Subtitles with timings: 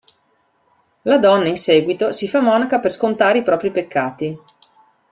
[1.03, 4.35] La donna in seguito si fa monaca per scontare i propri peccati.